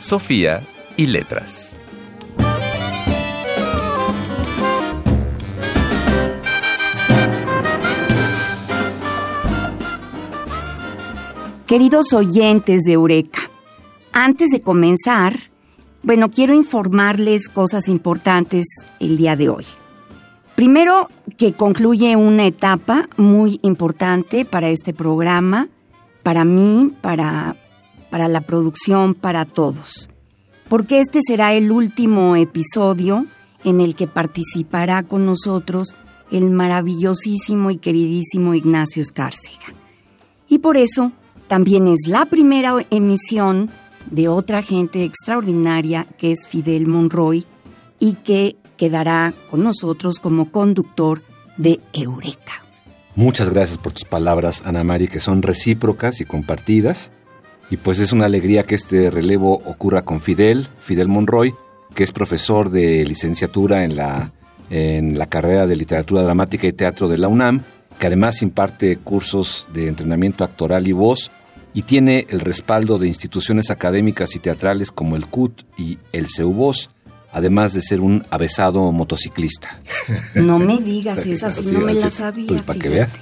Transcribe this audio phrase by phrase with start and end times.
[0.00, 0.62] Sofía
[0.96, 1.76] y letras.
[11.66, 13.42] Queridos oyentes de Eureka,
[14.12, 15.38] antes de comenzar,
[16.02, 18.66] bueno, quiero informarles cosas importantes
[19.00, 19.66] el día de hoy.
[20.56, 25.68] Primero, que concluye una etapa muy importante para este programa,
[26.22, 27.54] para mí, para,
[28.10, 30.08] para la producción, para todos.
[30.68, 33.26] Porque este será el último episodio
[33.64, 35.94] en el que participará con nosotros
[36.30, 39.74] el maravillosísimo y queridísimo Ignacio Escárcega.
[40.48, 41.12] Y por eso
[41.48, 43.70] también es la primera emisión
[44.10, 47.46] de otra gente extraordinaria que es Fidel Monroy
[47.98, 51.22] y que quedará con nosotros como conductor
[51.56, 52.64] de Eureka.
[53.14, 57.10] Muchas gracias por tus palabras, Ana Mari, que son recíprocas y compartidas.
[57.70, 61.54] Y pues es una alegría que este relevo ocurra con Fidel, Fidel Monroy,
[61.94, 64.32] que es profesor de licenciatura en la,
[64.70, 67.62] en la carrera de literatura dramática y teatro de la UNAM,
[67.98, 71.30] que además imparte cursos de entrenamiento actoral y voz
[71.72, 76.90] y tiene el respaldo de instituciones académicas y teatrales como el CUT y el CEUBOS,
[77.32, 79.80] además de ser un avesado motociclista.
[80.34, 82.48] No me digas esa, si no me la sabía.
[82.48, 83.12] Pues para que veas.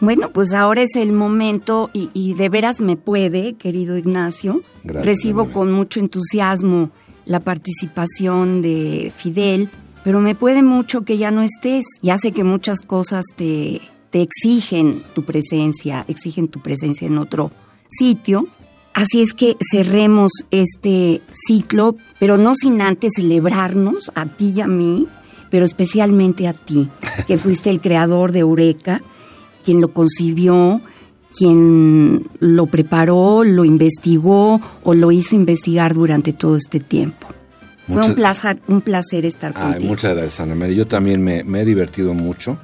[0.00, 4.62] Bueno, pues ahora es el momento y, de veras me puede, querido Ignacio.
[4.84, 6.90] Recibo con mucho entusiasmo
[7.24, 9.70] la participación de Fidel,
[10.04, 11.86] pero me puede mucho que ya no estés.
[12.02, 13.80] Ya sé que muchas cosas te,
[14.10, 17.50] te exigen tu presencia, exigen tu presencia en otro
[17.88, 18.48] sitio.
[18.92, 24.66] Así es que cerremos este ciclo, pero no sin antes celebrarnos a ti y a
[24.66, 25.06] mí,
[25.50, 26.88] pero especialmente a ti,
[27.26, 29.02] que fuiste el creador de Eureka,
[29.66, 30.80] quien lo concibió,
[31.36, 37.26] quien lo preparó, lo investigó o lo hizo investigar durante todo este tiempo.
[37.88, 39.88] Fue un placer, un placer estar contigo.
[39.88, 40.76] Muchas gracias, Ana María.
[40.76, 42.58] Yo también me, me he divertido mucho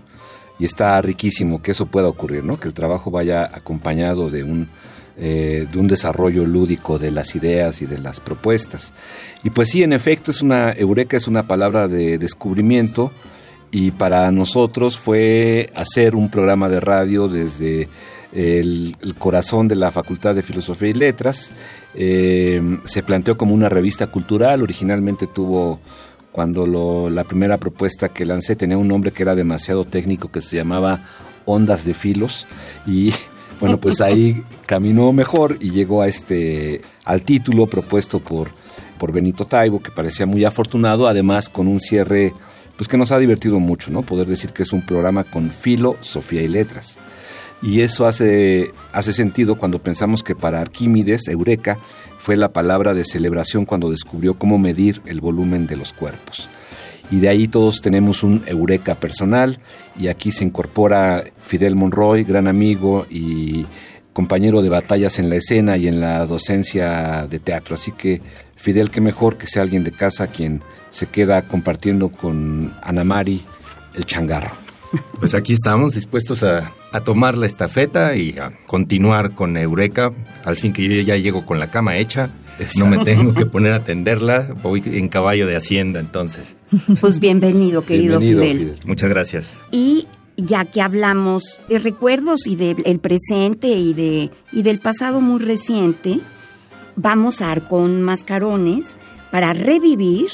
[0.60, 2.60] y está riquísimo que eso pueda ocurrir, ¿no?
[2.60, 4.68] Que el trabajo vaya acompañado de un,
[5.16, 8.94] eh, de un desarrollo lúdico de las ideas y de las propuestas.
[9.42, 13.10] Y pues sí, en efecto, es una, eureka es una palabra de descubrimiento
[13.72, 17.88] y para nosotros fue hacer un programa de radio desde
[18.32, 21.52] el, corazón de la Facultad de Filosofía y Letras.
[21.94, 25.80] Eh, se planteó como una revista cultural, originalmente tuvo
[26.30, 30.42] cuando lo, la primera propuesta que lancé tenía un nombre que era demasiado técnico que
[30.42, 31.04] se llamaba
[31.46, 32.46] Ondas de Filos
[32.86, 33.12] y
[33.60, 38.50] bueno, pues ahí caminó mejor y llegó a este al título propuesto por
[38.98, 42.32] por Benito Taibo que parecía muy afortunado, además con un cierre
[42.76, 44.02] pues que nos ha divertido mucho, ¿no?
[44.02, 46.98] Poder decir que es un programa con filosofía y letras.
[47.62, 51.78] Y eso hace, hace sentido cuando pensamos que para Arquímedes, Eureka,
[52.18, 56.48] fue la palabra de celebración cuando descubrió cómo medir el volumen de los cuerpos.
[57.10, 59.58] Y de ahí todos tenemos un Eureka personal
[59.98, 63.66] y aquí se incorpora Fidel Monroy, gran amigo y
[64.12, 67.74] compañero de batallas en la escena y en la docencia de teatro.
[67.74, 68.20] Así que
[68.62, 73.42] Fidel, qué mejor que sea alguien de casa quien se queda compartiendo con Ana Mari
[73.94, 74.52] el changarro.
[75.18, 76.70] Pues aquí estamos dispuestos a,
[77.04, 80.12] tomar la estafeta y a continuar con Eureka,
[80.44, 82.30] al fin que yo ya llego con la cama hecha.
[82.78, 86.56] No me tengo que poner a atenderla, voy en caballo de hacienda entonces.
[87.00, 88.76] Pues bienvenido, querido Fidel.
[88.84, 89.54] Muchas gracias.
[89.72, 90.06] Y
[90.36, 96.20] ya que hablamos de recuerdos y del presente y, de, y del pasado muy reciente,
[96.96, 98.96] vamos a con Mascarones
[99.30, 100.30] para revivir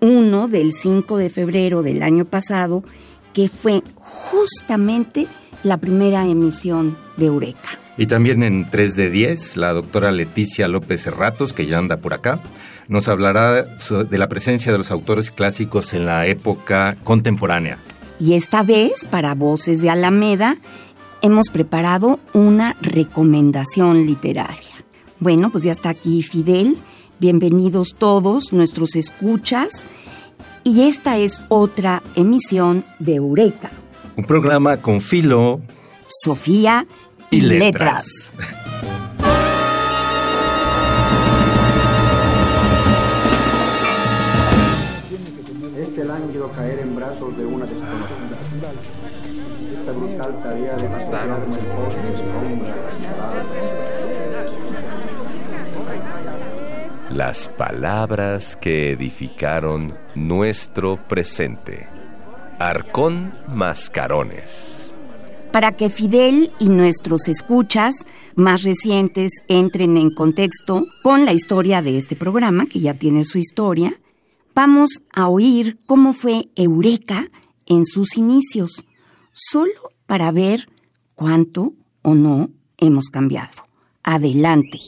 [0.00, 2.84] uno del 5 de febrero del año pasado
[3.32, 5.26] que fue justamente
[5.62, 7.78] la primera emisión de Eureka.
[7.96, 12.14] Y también en 3 de 10, la doctora Leticia López Serratos, que ya anda por
[12.14, 12.40] acá,
[12.86, 17.78] nos hablará de la presencia de los autores clásicos en la época contemporánea.
[18.20, 20.56] Y esta vez, para Voces de Alameda,
[21.22, 24.77] hemos preparado una recomendación literaria.
[25.20, 26.76] Bueno, pues ya está aquí Fidel.
[27.18, 29.86] Bienvenidos todos nuestros escuchas.
[30.62, 33.70] Y esta es otra emisión de Eureka.
[34.16, 35.60] Un programa con filo,
[36.06, 36.86] Sofía
[37.30, 38.32] y, y letras.
[38.32, 38.32] letras.
[45.80, 48.72] Este lánguido caer en brazos de una desconocida.
[49.80, 51.28] Esta brutal tarea de matar
[57.18, 61.88] Las palabras que edificaron nuestro presente.
[62.60, 64.92] Arcón Mascarones.
[65.50, 68.06] Para que Fidel y nuestros escuchas
[68.36, 73.38] más recientes entren en contexto con la historia de este programa, que ya tiene su
[73.38, 73.92] historia,
[74.54, 77.26] vamos a oír cómo fue Eureka
[77.66, 78.84] en sus inicios,
[79.32, 80.68] solo para ver
[81.16, 81.72] cuánto
[82.02, 83.64] o no hemos cambiado.
[84.04, 84.78] Adelante.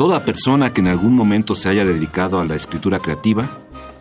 [0.00, 3.50] Toda persona que en algún momento se haya dedicado a la escritura creativa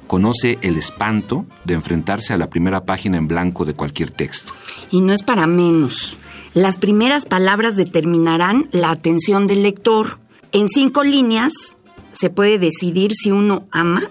[0.07, 4.53] conoce el espanto de enfrentarse a la primera página en blanco de cualquier texto.
[4.91, 6.15] Y no es para menos.
[6.53, 10.19] Las primeras palabras determinarán la atención del lector.
[10.53, 11.75] En cinco líneas
[12.13, 14.03] se puede decidir si uno ama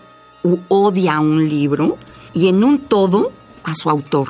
[0.43, 1.96] u odia un libro
[2.35, 3.32] y en un todo
[3.64, 4.29] a su autor.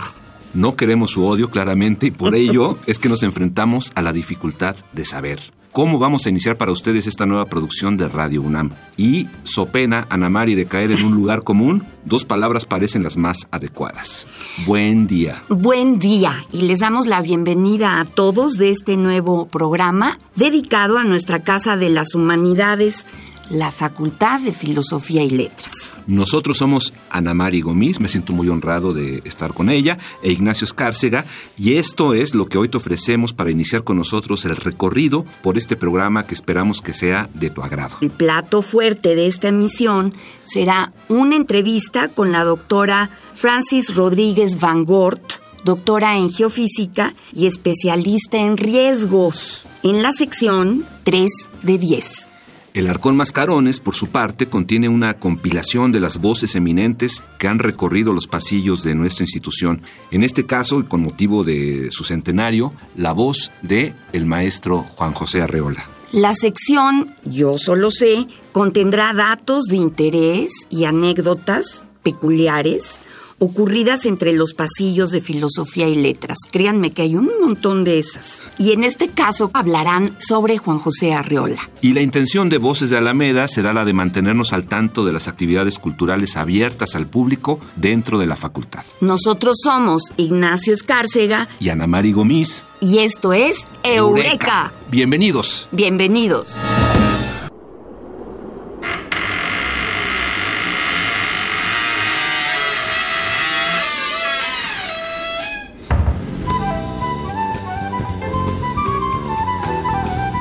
[0.55, 4.77] No queremos su odio claramente y por ello es que nos enfrentamos a la dificultad
[4.93, 8.71] de saber cómo vamos a iniciar para ustedes esta nueva producción de Radio UNAM.
[8.97, 13.49] Y so pena, Anamari, de caer en un lugar común, dos palabras parecen las más
[13.51, 14.27] adecuadas.
[14.67, 15.43] Buen día.
[15.49, 21.05] Buen día y les damos la bienvenida a todos de este nuevo programa dedicado a
[21.05, 23.07] nuestra Casa de las Humanidades
[23.51, 25.95] la Facultad de Filosofía y Letras.
[26.07, 30.65] Nosotros somos Ana Mari Gomis, me siento muy honrado de estar con ella, e Ignacio
[30.65, 31.25] Escárcega,
[31.57, 35.57] y esto es lo que hoy te ofrecemos para iniciar con nosotros el recorrido por
[35.59, 37.97] este programa que esperamos que sea de tu agrado.
[38.01, 44.85] El plato fuerte de esta emisión será una entrevista con la doctora Francis Rodríguez Van
[44.85, 45.35] Gort,
[45.65, 51.31] doctora en geofísica y especialista en riesgos, en la sección 3
[51.63, 52.31] de 10.
[52.75, 57.59] El Arcón Mascarones, por su parte, contiene una compilación de las voces eminentes que han
[57.59, 59.83] recorrido los pasillos de nuestra institución.
[60.11, 65.13] En este caso, y con motivo de su centenario, la voz de el maestro Juan
[65.15, 65.89] José Arreola.
[66.13, 73.01] La sección Yo solo sé contendrá datos de interés y anécdotas peculiares
[73.39, 76.39] ocurridas entre los pasillos de filosofía y letras.
[76.51, 78.39] Créanme que hay un montón de esas.
[78.59, 81.59] Y en este caso hablarán sobre Juan José Arreola.
[81.81, 85.29] Y la intención de Voces de Alameda será la de mantenernos al tanto de las
[85.29, 88.85] actividades culturales abiertas al público dentro de la facultad.
[89.01, 92.65] Nosotros somos Ignacio Escárcega y Ana Mari Gomis.
[92.81, 94.29] Y esto es Eureka.
[94.29, 94.73] Eureka.
[94.91, 95.69] Bienvenidos.
[95.73, 96.59] Bienvenidos.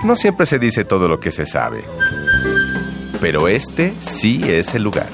[0.07, 1.83] No siempre se dice todo lo que se sabe,
[3.19, 5.09] pero este sí es el lugar.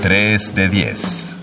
[0.00, 1.34] 3 de 10.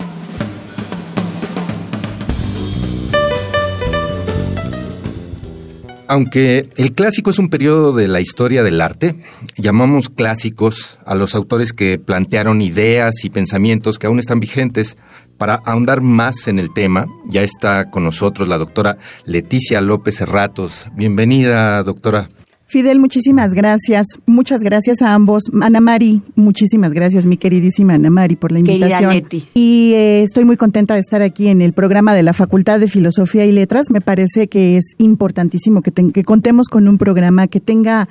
[6.08, 9.14] Aunque el clásico es un periodo de la historia del arte,
[9.56, 14.98] llamamos clásicos a los autores que plantearon ideas y pensamientos que aún están vigentes
[15.42, 20.86] para ahondar más en el tema, ya está con nosotros la doctora Leticia López Serratos.
[20.94, 22.28] Bienvenida, doctora.
[22.66, 24.06] Fidel, muchísimas gracias.
[24.24, 25.50] Muchas gracias a ambos.
[25.60, 29.24] Ana Mari, muchísimas gracias, mi queridísima Ana Mari, por la invitación.
[29.52, 32.86] Y eh, estoy muy contenta de estar aquí en el programa de la Facultad de
[32.86, 33.90] Filosofía y Letras.
[33.90, 38.08] Me parece que es importantísimo que, que contemos con un programa que tenga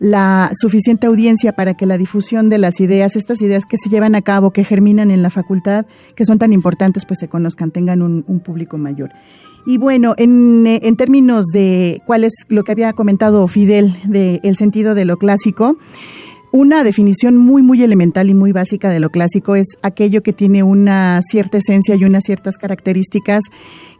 [0.00, 4.14] la suficiente audiencia para que la difusión de las ideas, estas ideas que se llevan
[4.14, 8.02] a cabo, que germinan en la facultad, que son tan importantes, pues se conozcan, tengan
[8.02, 9.10] un, público mayor.
[9.66, 14.56] Y bueno, en, en, términos de cuál es lo que había comentado Fidel del el
[14.56, 15.76] sentido de lo clásico,
[16.50, 20.62] una definición muy, muy elemental y muy básica de lo clásico es aquello que tiene
[20.62, 23.42] una cierta esencia y unas ciertas características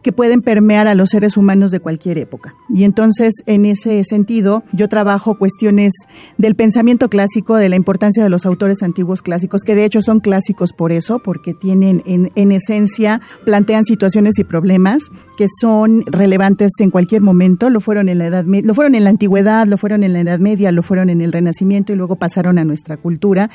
[0.01, 2.55] que pueden permear a los seres humanos de cualquier época.
[2.69, 5.93] Y entonces, en ese sentido, yo trabajo cuestiones
[6.37, 10.19] del pensamiento clásico, de la importancia de los autores antiguos clásicos, que de hecho son
[10.19, 15.03] clásicos por eso, porque tienen en, en esencia, plantean situaciones y problemas
[15.37, 19.09] que son relevantes en cualquier momento, lo fueron en la edad lo fueron en la
[19.09, 22.57] antigüedad, lo fueron en la Edad Media, lo fueron en el Renacimiento y luego pasaron
[22.57, 23.49] a nuestra cultura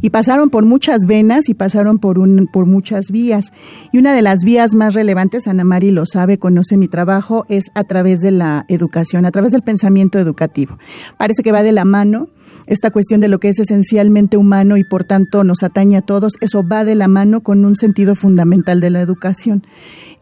[0.00, 3.52] y pasaron por muchas venas y pasaron por, un, por muchas vías.
[3.92, 7.84] Y una de las vías más relevantes, Ana Lo sabe, conoce mi trabajo, es a
[7.84, 10.78] través de la educación, a través del pensamiento educativo.
[11.16, 12.28] Parece que va de la mano
[12.66, 16.34] esta cuestión de lo que es esencialmente humano y por tanto nos atañe a todos,
[16.40, 19.64] eso va de la mano con un sentido fundamental de la educación.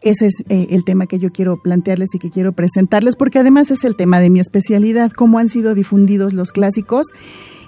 [0.01, 3.71] Ese es eh, el tema que yo quiero plantearles y que quiero presentarles, porque además
[3.71, 7.07] es el tema de mi especialidad, cómo han sido difundidos los clásicos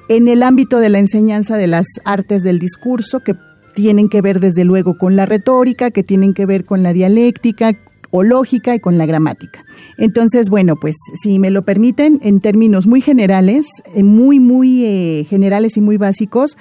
[0.07, 3.35] en el ámbito de la enseñanza de las artes del discurso, que
[3.75, 7.77] tienen que ver desde luego con la retórica, que tienen que ver con la dialéctica,
[8.11, 9.65] o lógica y con la gramática.
[9.97, 15.25] Entonces, bueno, pues si me lo permiten, en términos muy generales, eh, muy, muy eh,
[15.29, 16.57] generales y muy básicos,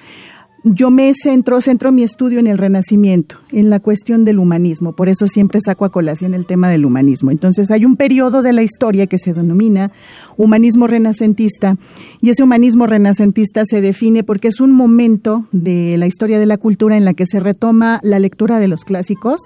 [0.64, 5.08] yo me centro, centro mi estudio en el Renacimiento, en la cuestión del humanismo, por
[5.08, 7.30] eso siempre saco a colación el tema del humanismo.
[7.30, 9.92] Entonces hay un periodo de la historia que se denomina
[10.36, 11.76] humanismo renacentista
[12.20, 16.58] y ese humanismo renacentista se define porque es un momento de la historia de la
[16.58, 19.40] cultura en la que se retoma la lectura de los clásicos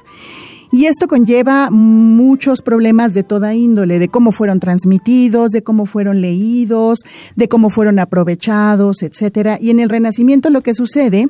[0.73, 6.23] y esto conlleva muchos problemas de toda índole, de cómo fueron transmitidos, de cómo fueron
[6.23, 7.01] leídos,
[7.37, 9.59] de cómo fueron aprovechados, etcétera.
[9.61, 11.29] Y en el Renacimiento lo que sucede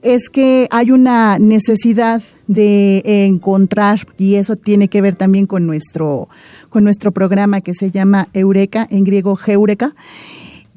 [0.00, 6.28] es que hay una necesidad de encontrar, y eso tiene que ver también con nuestro,
[6.70, 9.94] con nuestro programa que se llama Eureka, en griego Heureka,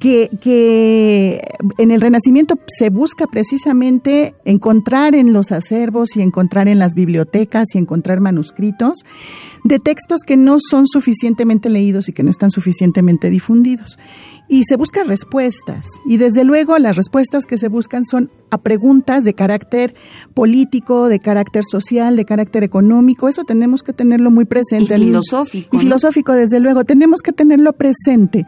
[0.01, 1.41] que,
[1.77, 7.75] en el Renacimiento se busca precisamente encontrar en los acervos y encontrar en las bibliotecas
[7.75, 9.05] y encontrar manuscritos
[9.63, 13.99] de textos que no son suficientemente leídos y que no están suficientemente difundidos.
[14.49, 15.85] Y se buscan respuestas.
[16.05, 19.93] Y desde luego las respuestas que se buscan son a preguntas de carácter
[20.33, 23.29] político, de carácter social, de carácter económico.
[23.29, 24.95] Eso tenemos que tenerlo muy presente.
[24.97, 25.77] Y filosófico.
[25.77, 26.83] Y filosófico, desde luego.
[26.85, 28.45] Tenemos que tenerlo presente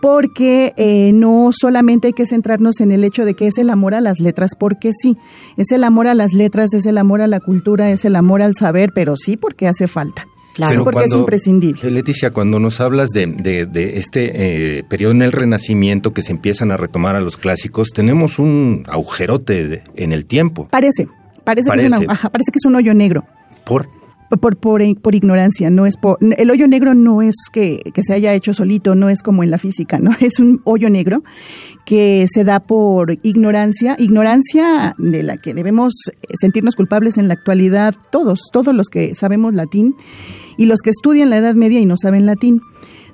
[0.00, 3.94] porque eh, no solamente hay que centrarnos en el hecho de que es el amor
[3.94, 5.16] a las letras, porque sí,
[5.56, 8.42] es el amor a las letras, es el amor a la cultura, es el amor
[8.42, 10.26] al saber, pero sí porque hace falta.
[10.54, 11.90] Claro, porque es imprescindible.
[11.90, 16.70] Leticia, cuando nos hablas de, de, este eh, periodo en el Renacimiento que se empiezan
[16.72, 20.68] a retomar a los clásicos, tenemos un agujerote en el tiempo.
[20.70, 21.08] Parece,
[21.44, 21.92] parece, Que, es
[22.30, 23.24] parece que es un hoyo negro.
[23.64, 23.88] ¿Por?
[24.38, 28.14] Por, por, por, ignorancia, no es por, el hoyo negro no es que, que, se
[28.14, 30.12] haya hecho solito, no es como en la física, ¿no?
[30.20, 31.22] Es un hoyo negro
[31.84, 35.94] que se da por ignorancia, ignorancia de la que debemos
[36.40, 39.96] sentirnos culpables en la actualidad todos, todos los que sabemos latín
[40.56, 42.60] y los que estudian la Edad Media y no saben latín.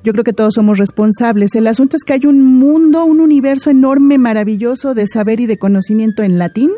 [0.05, 1.55] Yo creo que todos somos responsables.
[1.55, 5.59] El asunto es que hay un mundo, un universo enorme, maravilloso de saber y de
[5.59, 6.71] conocimiento en latín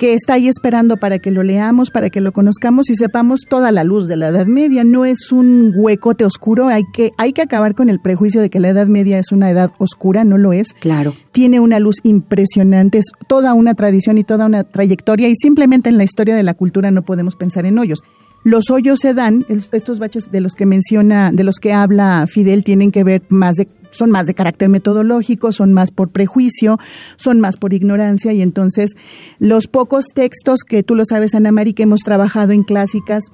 [0.00, 3.70] que está ahí esperando para que lo leamos, para que lo conozcamos y sepamos toda
[3.70, 4.82] la luz de la Edad Media.
[4.82, 8.60] No es un huecote oscuro, hay que, hay que acabar con el prejuicio de que
[8.60, 10.72] la Edad Media es una edad oscura, no lo es.
[10.72, 11.14] Claro.
[11.32, 15.98] Tiene una luz impresionante, es toda una tradición y toda una trayectoria y simplemente en
[15.98, 17.98] la historia de la cultura no podemos pensar en hoyos.
[18.42, 22.64] Los hoyos se dan, estos baches de los que menciona, de los que habla Fidel,
[22.64, 26.78] tienen que ver más de son más de carácter metodológico, son más por prejuicio,
[27.16, 28.92] son más por ignorancia y entonces
[29.38, 33.24] los pocos textos que tú lo sabes, Ana Mari, que hemos trabajado en clásicas,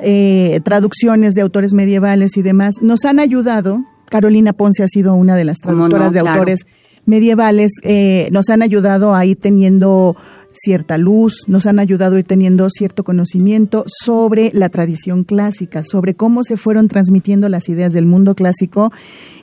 [0.00, 3.84] eh, traducciones de autores medievales y demás, nos han ayudado.
[4.08, 6.66] Carolina Ponce ha sido una de las traductoras de autores
[7.04, 10.14] medievales, eh, nos han ayudado a ir teniendo
[10.52, 16.14] cierta luz, nos han ayudado a ir teniendo cierto conocimiento sobre la tradición clásica, sobre
[16.14, 18.92] cómo se fueron transmitiendo las ideas del mundo clásico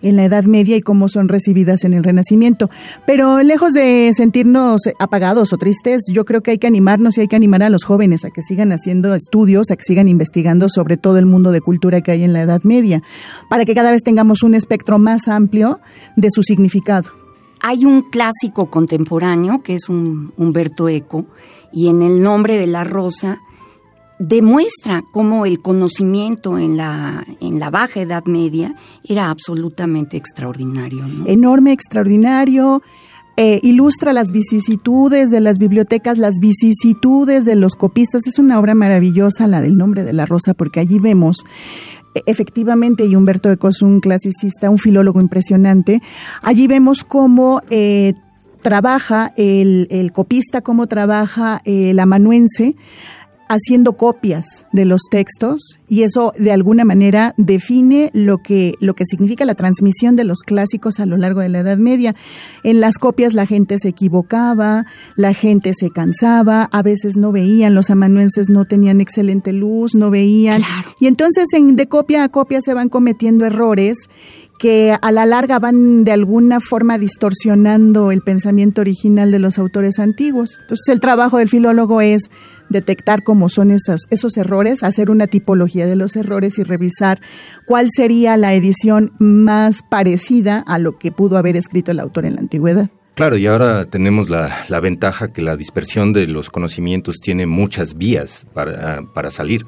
[0.01, 2.69] en la Edad Media y cómo son recibidas en el Renacimiento.
[3.05, 7.27] Pero lejos de sentirnos apagados o tristes, yo creo que hay que animarnos y hay
[7.27, 10.97] que animar a los jóvenes a que sigan haciendo estudios, a que sigan investigando sobre
[10.97, 13.01] todo el mundo de cultura que hay en la Edad Media,
[13.49, 15.79] para que cada vez tengamos un espectro más amplio
[16.15, 17.24] de su significado.
[17.61, 21.25] Hay un clásico contemporáneo que es un Humberto Eco
[21.71, 23.39] y en el nombre de la rosa
[24.19, 31.05] demuestra cómo el conocimiento en la, en la baja Edad Media era absolutamente extraordinario.
[31.25, 32.81] Enorme, extraordinario.
[33.37, 38.27] Eh, ilustra las vicisitudes de las bibliotecas, las vicisitudes de los copistas.
[38.27, 41.43] Es una obra maravillosa la del nombre de la rosa porque allí vemos
[42.25, 46.01] efectivamente, y Humberto Eco es un clasicista, un filólogo impresionante,
[46.41, 48.13] allí vemos cómo eh,
[48.61, 52.75] trabaja el, el, copista, cómo trabaja el amanuense
[53.47, 59.05] haciendo copias de los textos y eso de alguna manera define lo que lo que
[59.05, 62.15] significa la transmisión de los clásicos a lo largo de la Edad Media.
[62.63, 64.85] En las copias la gente se equivocaba,
[65.15, 70.09] la gente se cansaba, a veces no veían, los amanuenses no tenían excelente luz, no
[70.09, 70.61] veían
[70.99, 73.97] y entonces en, de copia a copia se van cometiendo errores
[74.57, 79.99] que a la larga van de alguna forma distorsionando el pensamiento original de los autores
[79.99, 80.57] antiguos.
[80.61, 82.29] Entonces el trabajo del filólogo es
[82.69, 87.19] detectar cómo son esos, esos errores, hacer una tipología de los errores y revisar
[87.65, 92.35] cuál sería la edición más parecida a lo que pudo haber escrito el autor en
[92.35, 92.89] la antigüedad.
[93.15, 97.97] Claro, y ahora tenemos la, la, ventaja que la dispersión de los conocimientos tiene muchas
[97.97, 99.65] vías para, para salir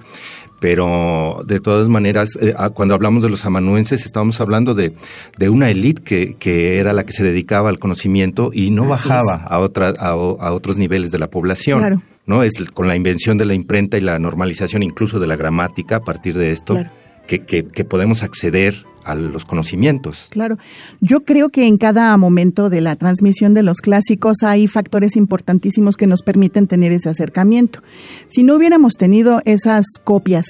[0.59, 4.93] pero de todas maneras, eh, cuando hablamos de los amanuenses, estábamos hablando de,
[5.37, 9.35] de una élite que, que, era la que se dedicaba al conocimiento y no bajaba
[9.35, 12.03] a, otra, a, otros niveles de la población.
[12.27, 12.43] ¿No?
[12.43, 16.03] Es con la invención de la imprenta y la normalización incluso de la gramática a
[16.03, 16.77] partir de esto
[17.25, 20.27] que, que, que podemos acceder a los conocimientos.
[20.29, 20.57] Claro.
[20.99, 25.95] Yo creo que en cada momento de la transmisión de los clásicos hay factores importantísimos
[25.95, 27.81] que nos permiten tener ese acercamiento.
[28.27, 30.45] Si no hubiéramos tenido esas copias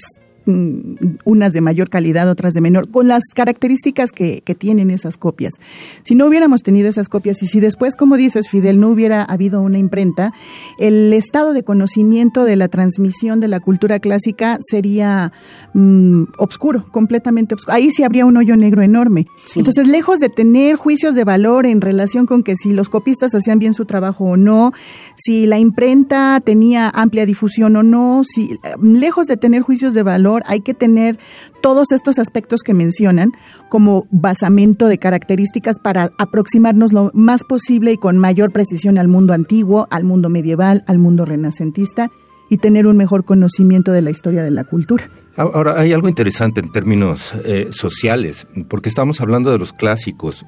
[0.48, 5.54] unas de mayor calidad, otras de menor, con las características que, que, tienen esas copias.
[6.04, 9.62] Si no hubiéramos tenido esas copias y si después, como dices, Fidel, no hubiera habido
[9.62, 10.34] una imprenta,
[10.80, 15.32] el estado de conocimiento de la transmisión de la cultura clásica sería
[15.74, 17.76] mm, obscuro, completamente obscuro.
[17.76, 19.28] Ahí sí habría un hoyo negro enorme.
[19.56, 23.60] Entonces, lejos de tener juicios de valor en relación con que si los copistas hacían
[23.60, 24.72] bien su trabajo o no,
[25.16, 30.37] si la imprenta tenía amplia difusión o no, si lejos de tener juicios de valor,
[30.46, 31.18] hay que tener
[31.62, 33.32] todos estos aspectos que mencionan
[33.70, 39.34] como basamento de características para aproximarnos lo más posible y con mayor precisión al mundo
[39.34, 42.10] antiguo, al mundo medieval, al mundo renacentista
[42.50, 45.10] y tener un mejor conocimiento de la historia de la cultura.
[45.36, 50.46] Ahora, hay algo interesante en términos eh, sociales, porque estamos hablando de los clásicos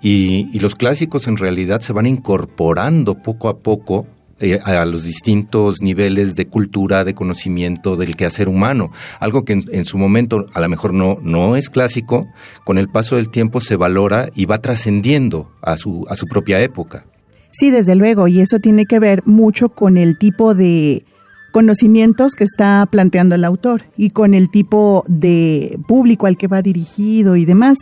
[0.00, 4.06] y, y, los clásicos en realidad se van incorporando poco a poco
[4.40, 8.90] eh, a los distintos niveles de cultura, de conocimiento del quehacer humano.
[9.20, 12.26] Algo que en, su momento a lo mejor no, no es clásico,
[12.64, 16.60] con el paso del tiempo se valora y va trascendiendo a su, a su propia
[16.60, 17.04] época.
[17.52, 21.04] Sí, desde luego, y eso tiene que ver mucho con el tipo de
[21.52, 26.62] conocimientos que está planteando el autor y con el tipo de público al que va
[26.62, 27.78] dirigido y demás.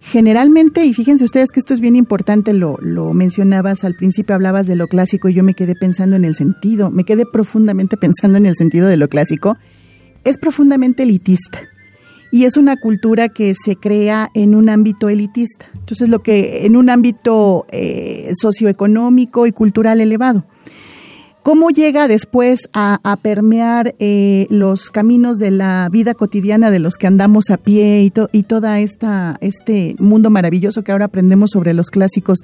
[0.00, 4.66] Generalmente, y fíjense ustedes que esto es bien importante, lo, lo mencionabas al principio, hablabas
[4.66, 8.38] de lo clásico y yo me quedé pensando en el sentido, me quedé profundamente pensando
[8.38, 9.56] en el sentido de lo clásico,
[10.24, 11.60] es profundamente elitista
[12.30, 15.66] y es una cultura que se crea en un ámbito elitista.
[15.74, 20.44] Entonces, lo que en un ámbito eh, socioeconómico y cultural elevado.
[21.42, 27.06] ¿Cómo llega después a, permear eh, los caminos de la vida cotidiana de los que
[27.06, 31.86] andamos a pie y, y toda esta este mundo maravilloso que ahora aprendemos sobre los
[31.90, 32.40] clásicos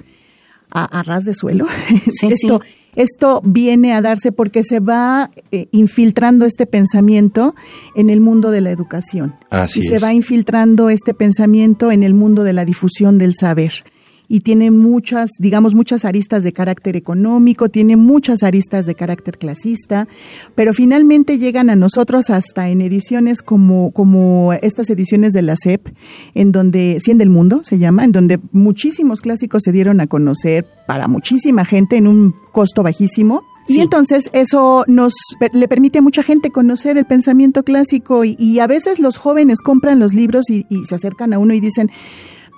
[0.71, 1.67] a, ras de suelo?
[2.21, 2.61] esto,
[2.95, 7.55] esto viene a darse porque se va eh, infiltrando este pensamiento
[7.95, 9.35] en el mundo de la educación.
[9.75, 13.85] Y se va infiltrando este pensamiento en el mundo de la difusión del saber
[14.27, 20.07] y tiene muchas, digamos, muchas aristas de carácter económico, tiene muchas aristas de carácter clasista,
[20.55, 25.87] pero finalmente llegan a nosotros hasta en ediciones como, como estas ediciones de la CEP,
[26.33, 30.65] en donde, Cien del Mundo se llama, en donde muchísimos clásicos se dieron a conocer
[30.87, 35.13] para muchísima gente en un costo bajísimo, Y entonces eso nos
[35.51, 39.97] le permite a mucha gente conocer el pensamiento clásico y, a veces los jóvenes compran
[39.97, 41.89] los libros y, y, se acercan a uno y dicen,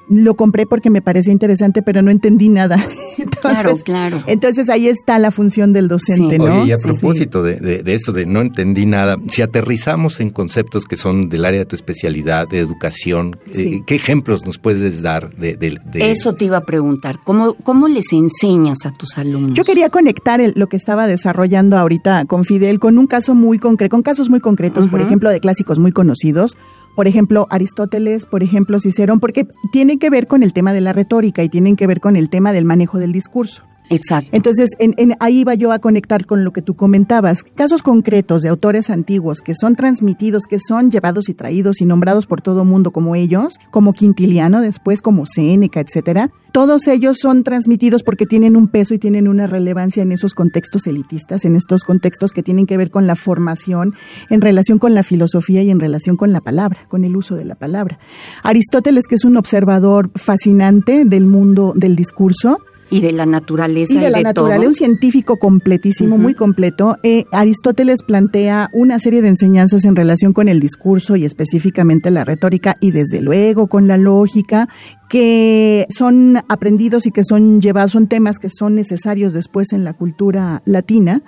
[0.10, 2.78] lo compré porque me parecía interesante, pero no entendí nada.
[3.18, 4.24] Entonces, claro, claro.
[4.28, 6.66] Entonces ahí está la función del docente, ¿no?
[6.66, 10.98] y a propósito De, de, esto de no entendí nada, si aterrizamos en conceptos que
[10.98, 15.58] son del área de tu especialidad, de educación, eh, ¿qué ejemplos nos puedes dar de,
[15.96, 19.54] Eso te iba a preguntar, ¿cómo, cómo les enseñas a tus alumnos?
[19.54, 23.92] Yo quería conectar lo que estaba desarrollando ahorita con Fidel con un caso muy concreto,
[23.92, 26.56] con casos muy concretos, por ejemplo, de clásicos muy conocidos,
[26.98, 30.94] por ejemplo, Aristóteles, por ejemplo, Cicerón, porque tienen que ver con el tema de la
[30.94, 33.62] retórica y tienen que ver con el tema del manejo del discurso.
[33.90, 34.30] Exacto.
[34.34, 37.44] Entonces, en, ahí iba yo a conectar con lo que tú comentabas.
[37.44, 42.28] Casos concretos de autores antiguos que son transmitidos, que son llevados y traídos y nombrados
[42.28, 46.32] por todo mundo como ellos, como Quintiliano después, como Séneca, etcétera.
[46.52, 50.88] Todos ellos son transmitidos porque tienen un peso y tienen una relevancia en esos contextos
[50.88, 53.94] elitistas, en estos contextos que tienen que ver con la formación,
[54.30, 57.46] en relación con la filosofía y en relación con la palabra, con el uso de
[57.46, 58.00] la palabra.
[58.44, 63.94] Aristóteles, que es un observador fascinante del mundo del discurso, y de la naturaleza.
[63.94, 66.98] Y de la naturaleza, un científico completísimo, muy completo.
[67.04, 72.24] Eh, Aristóteles plantea una serie de enseñanzas en relación con el discurso y específicamente la
[72.24, 74.70] retórica y desde luego con la lógica
[75.10, 79.94] que son aprendidos y que son llevados, son temas que son necesarios después en la
[79.94, 81.22] cultura latina.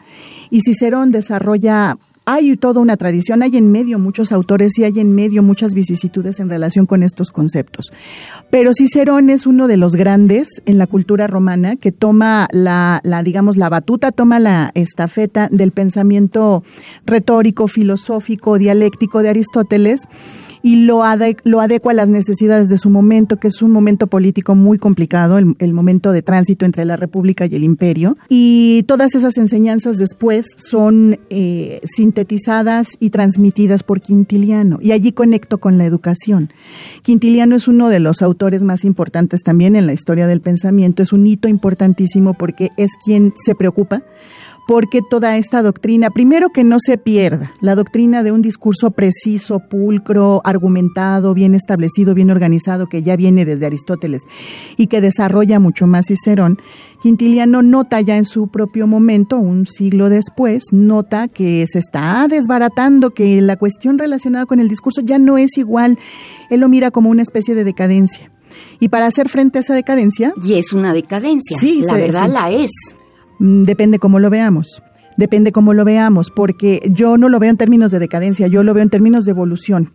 [0.49, 1.97] Y Cicerón desarrolla
[2.31, 6.39] hay toda una tradición, hay en medio muchos autores y hay en medio muchas vicisitudes
[6.39, 7.91] en relación con estos conceptos.
[8.51, 13.23] Pero Cicerón es uno de los grandes en la cultura romana que toma la, la
[13.23, 16.63] digamos, la batuta, toma la estafeta del pensamiento
[17.03, 20.01] retórico, filosófico, dialéctico de Aristóteles
[20.61, 21.01] y lo,
[21.43, 25.37] lo adecua a las necesidades de su momento, que es un momento político muy complicado,
[25.37, 28.17] el, momento de tránsito entre la República y el Imperio.
[28.27, 34.79] Y todas esas enseñanzas después son eh, sintetizadas y transmitidas por Quintiliano.
[34.81, 36.51] Y allí conecto con la educación.
[37.03, 41.03] Quintiliano es uno de los autores más importantes también en la historia del pensamiento.
[41.03, 44.03] Es un hito importantísimo porque es quien se preocupa
[44.69, 49.61] porque toda esta doctrina, primero que no se pierda, la doctrina de un discurso preciso,
[49.67, 54.21] pulcro, argumentado, bien establecido, bien organizado, que ya viene desde Aristóteles
[54.77, 56.59] y que desarrolla mucho más Cicerón,
[57.01, 63.09] Quintiliano nota ya en su propio momento, un siglo después, nota que se está desbaratando,
[63.09, 65.97] que la cuestión relacionada con el discurso ya no es igual,
[66.51, 68.31] él lo mira como una especie de decadencia.
[68.79, 70.31] Y para hacer frente a esa decadencia...
[70.45, 72.69] Y es una decadencia, sí, la verdad la es.
[73.39, 74.83] Mm, depende cómo lo veamos.
[75.17, 78.73] Depende cómo lo veamos, porque yo no lo veo en términos de decadencia, yo lo
[78.73, 79.91] veo en términos de evolución.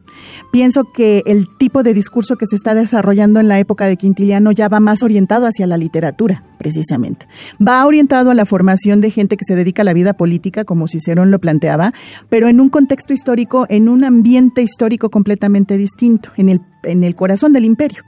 [0.53, 4.53] Pienso que el tipo de discurso que se está desarrollando en la época de Quintiliano
[4.53, 7.27] ya va más orientado hacia la literatura, precisamente.
[7.67, 10.89] Va orientado a la formación de gente que se dedica a la vida política, como
[10.89, 11.93] Cicerón lo planteaba,
[12.29, 17.15] pero en un contexto histórico, en un ambiente histórico completamente distinto, en el, en el
[17.15, 18.03] corazón del imperio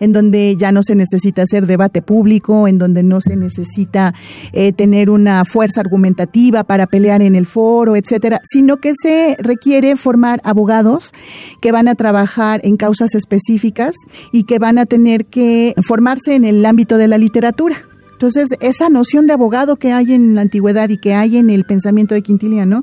[0.00, 4.14] en donde ya no se necesita hacer debate público, en donde no se necesita
[4.52, 9.96] eh, tener una fuerza argumentativa para pelear en el foro, etcétera, sino que se requiere
[9.96, 11.12] formar abogados
[11.60, 13.94] que van a trabajar en causas específicas
[14.32, 17.76] y que van a tener que formarse en el ámbito de la literatura.
[18.12, 21.64] Entonces, esa noción de abogado que hay en la antigüedad y que hay en el
[21.64, 22.82] pensamiento de Quintiliano,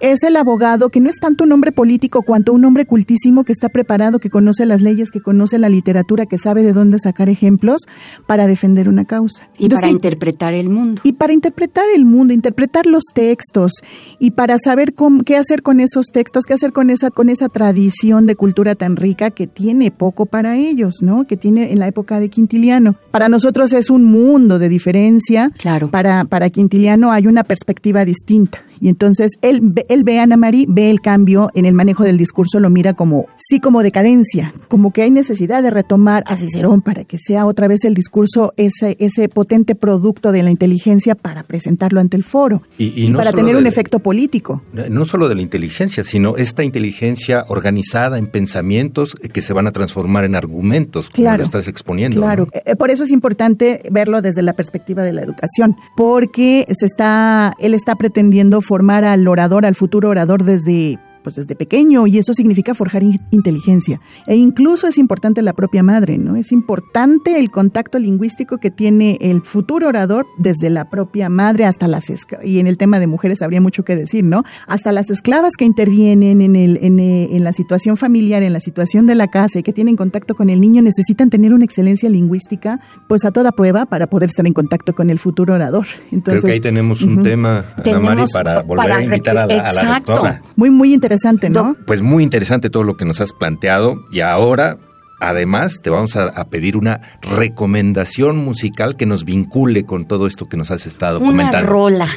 [0.00, 3.52] es el abogado que no es tanto un hombre político cuanto un hombre cultísimo que
[3.52, 7.28] está preparado, que conoce las leyes, que conoce la literatura, que sabe de dónde sacar
[7.28, 7.82] ejemplos
[8.26, 9.48] para defender una causa.
[9.58, 11.02] Y para interpretar el mundo.
[11.04, 13.72] Y para interpretar el mundo, interpretar los textos
[14.18, 18.26] y para saber qué hacer con esos textos, qué hacer con esa, con esa tradición
[18.26, 21.26] de cultura tan rica que tiene poco para ellos, ¿no?
[21.26, 22.96] Que tiene en la época de Quintiliano.
[23.10, 25.50] Para nosotros es un mundo de diferencia.
[25.58, 25.90] Claro.
[25.90, 28.62] Para, para Quintiliano hay una perspectiva distinta.
[28.80, 32.18] Y entonces él, él ve a Ana María, ve el cambio en el manejo del
[32.18, 36.82] discurso, lo mira como, sí, como decadencia, como que hay necesidad de retomar a Cicerón
[36.82, 41.42] para que sea otra vez el discurso ese, ese potente producto de la inteligencia para
[41.42, 44.62] presentarlo ante el foro y, para tener un efecto político.
[44.72, 49.72] No solo de la inteligencia, sino esta inteligencia organizada en pensamientos que se van a
[49.72, 52.20] transformar en argumentos, como lo estás exponiendo.
[52.20, 56.86] Claro, eh, por eso es importante verlo desde la perspectiva de la educación, porque se
[56.86, 60.98] está, él está pretendiendo formar al orador, al futuro orador desde
[61.28, 64.00] pues desde pequeño y eso significa forjar inteligencia.
[64.26, 66.36] E incluso es importante la propia madre, ¿no?
[66.36, 71.86] Es importante el contacto lingüístico que tiene el futuro orador desde la propia madre hasta
[71.86, 72.08] las
[72.42, 74.42] y en el tema de mujeres habría mucho que decir, ¿no?
[74.66, 78.60] Hasta las esclavas que intervienen en el en, eh, en la situación familiar, en la
[78.60, 82.08] situación de la casa y que tienen contacto con el niño necesitan tener una excelencia
[82.08, 85.86] lingüística pues a toda prueba para poder estar en contacto con el futuro orador.
[86.10, 89.66] Entonces, Creo que ahí tenemos un tema, Ana Mari, para volver a invitar a la,
[89.66, 90.42] a la doctora.
[90.56, 91.76] Muy, muy interesante interesante, ¿no?
[91.86, 94.78] Pues muy interesante todo lo que nos has planteado y ahora
[95.20, 100.56] Además, te vamos a, pedir una recomendación musical que nos vincule con todo esto que
[100.56, 101.58] nos has estado comentando.
[101.58, 102.08] Una rola.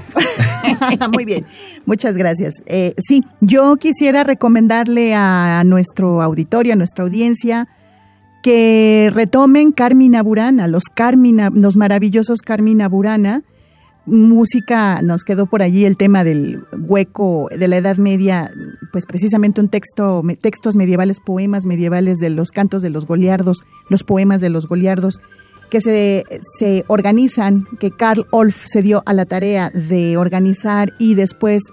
[1.12, 1.44] Muy bien,
[1.88, 2.54] muchas gracias.
[2.68, 7.68] Eh, sí, yo quisiera recomendarle a nuestro auditorio, a nuestra audiencia,
[8.44, 13.42] que retomen Carmina Burana, los Carmina, los maravillosos Carmina Burana
[14.06, 18.52] música, nos quedó por allí el tema del hueco de la Edad Media,
[18.92, 24.04] pues precisamente un texto, textos medievales, poemas medievales de los cantos de los goliardos, los
[24.04, 25.22] poemas de los goliardos,
[25.70, 26.26] que se,
[26.60, 31.64] se organizan, que Karl Olf se dio a la tarea de organizar y después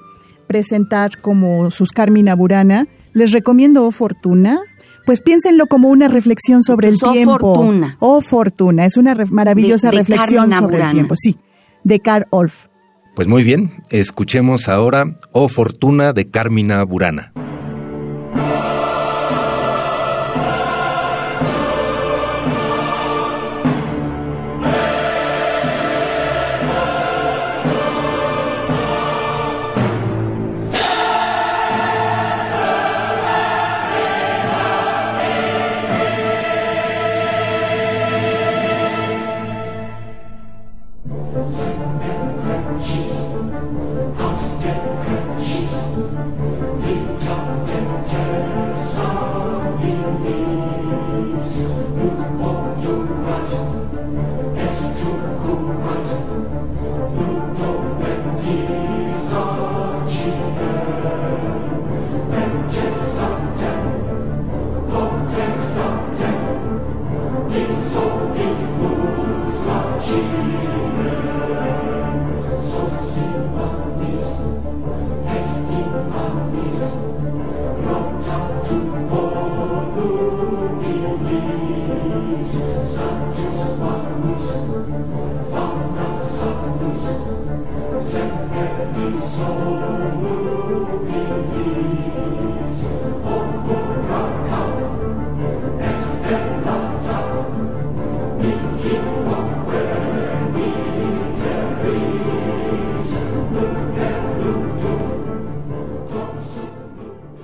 [0.46, 2.86] presentar como sus Carmina Burana.
[3.12, 4.60] Les recomiendo O Fortuna,
[5.04, 7.34] pues piénsenlo como una reflexión sobre el tiempo.
[7.34, 7.96] O Fortuna.
[7.98, 11.36] O Fortuna, es una maravillosa reflexión sobre el tiempo, sí
[11.84, 12.66] de Carl Orff.
[13.14, 17.32] Pues muy bien, escuchemos ahora Oh Fortuna de Carmina Burana.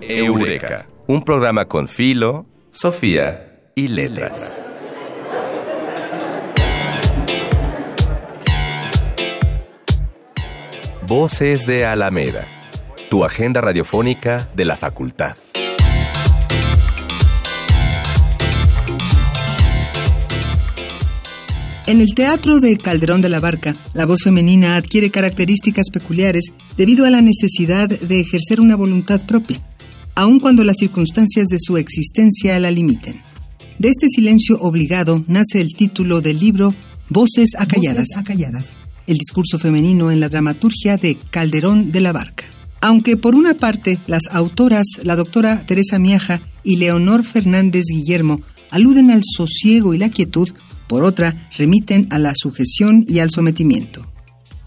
[0.08, 4.62] Eureka, un programa con filo, Sofía y letras.
[11.06, 12.46] Voces de Alameda,
[13.08, 15.36] tu agenda radiofónica de la facultad.
[21.86, 27.04] En el teatro de Calderón de la Barca, la voz femenina adquiere características peculiares debido
[27.04, 29.60] a la necesidad de ejercer una voluntad propia,
[30.14, 33.20] aun cuando las circunstancias de su existencia la limiten.
[33.78, 36.74] De este silencio obligado nace el título del libro
[37.08, 38.74] Voces acalladas, acalladas
[39.06, 42.44] el discurso femenino en la dramaturgia de Calderón de la Barca.
[42.80, 49.10] Aunque por una parte las autoras, la doctora Teresa Miaja y Leonor Fernández Guillermo, aluden
[49.10, 50.50] al sosiego y la quietud,
[50.88, 54.06] por otra, remiten a la sujeción y al sometimiento.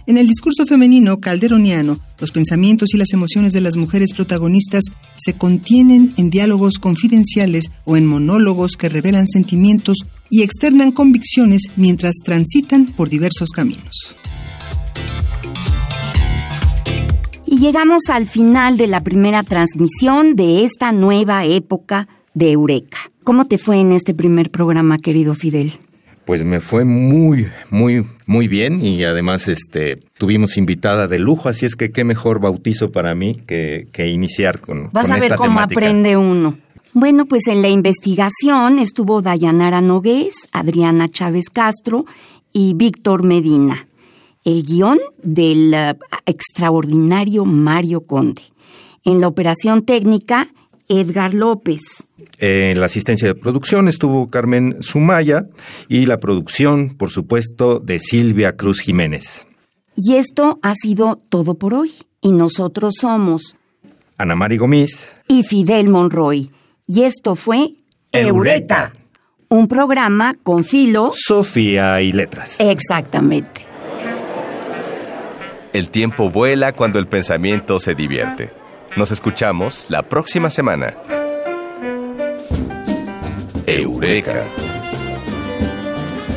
[0.07, 4.83] En el discurso femenino calderoniano, los pensamientos y las emociones de las mujeres protagonistas
[5.17, 9.97] se contienen en diálogos confidenciales o en monólogos que revelan sentimientos
[10.29, 14.15] y externan convicciones mientras transitan por diversos caminos.
[17.45, 22.97] Y llegamos al final de la primera transmisión de esta nueva época de Eureka.
[23.23, 25.73] ¿Cómo te fue en este primer programa, querido Fidel?
[26.27, 31.65] Pues me fue muy, muy, muy bien y además este tuvimos invitada de lujo, así
[31.65, 36.17] es que qué mejor bautizo para mí que, iniciar con Vas a ver cómo aprende
[36.17, 36.57] uno.
[36.91, 42.05] Bueno, pues en la investigación estuvo Dayanara Nogués, Adriana Chávez Castro
[42.51, 43.87] y Víctor Medina.
[44.43, 48.41] El guion del eh, extraordinario Mario Conde.
[49.05, 50.49] En la operación técnica,
[50.87, 51.81] Edgar López.
[52.39, 55.47] En la asistencia de producción estuvo Carmen Sumaya
[55.87, 59.47] y la producción, por supuesto, de Silvia Cruz Jiménez.
[59.95, 61.91] Y esto ha sido todo por hoy.
[62.21, 63.55] Y nosotros somos
[64.17, 66.49] Ana Mari Gomis y Fidel Monroy.
[66.87, 67.73] Y esto fue
[68.11, 68.93] Eureka,
[69.49, 72.59] un programa con filo, Sofía y letras.
[72.59, 73.65] Exactamente.
[75.73, 78.56] El tiempo vuela cuando el pensamiento se divierte.
[78.97, 80.97] Nos escuchamos la próxima semana.
[83.67, 84.43] Eureka.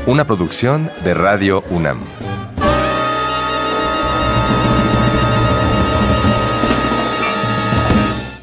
[0.05, 2.01] Una producción de Radio UNAM.